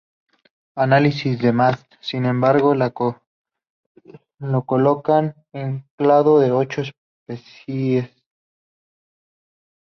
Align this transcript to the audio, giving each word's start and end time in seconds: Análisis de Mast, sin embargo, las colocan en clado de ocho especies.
Análisis 0.73 1.37
de 1.39 1.53
Mast, 1.53 1.85
sin 1.99 2.25
embargo, 2.25 2.73
las 2.73 2.91
colocan 4.65 5.35
en 5.53 5.85
clado 5.95 6.39
de 6.39 6.51
ocho 6.51 6.81
especies. 7.27 8.09